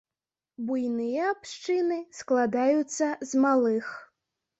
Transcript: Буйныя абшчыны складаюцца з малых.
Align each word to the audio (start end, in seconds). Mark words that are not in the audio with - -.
Буйныя 0.69 1.27
абшчыны 1.33 1.97
складаюцца 2.19 3.11
з 3.33 3.43
малых. 3.45 3.93